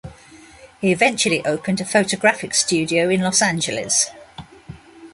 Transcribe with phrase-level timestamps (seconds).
[0.79, 4.07] He eventually opened a photographic studio in Los Angeles.